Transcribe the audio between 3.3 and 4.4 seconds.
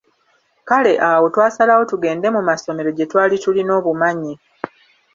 tulina obumanye.